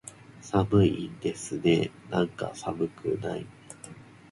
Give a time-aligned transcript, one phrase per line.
[0.41, 3.45] 寒いですねーなんか、寒くない？